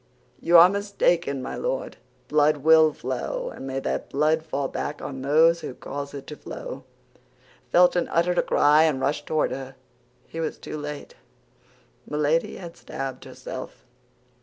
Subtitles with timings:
[0.39, 1.97] "You are mistaken, my Lord,
[2.27, 6.35] blood will flow; and may that blood fall back on those who cause it to
[6.35, 6.85] flow!"
[7.71, 9.75] Felton uttered a cry, and rushed toward her.
[10.25, 11.13] He was too late;
[12.07, 13.85] Milady had stabbed herself.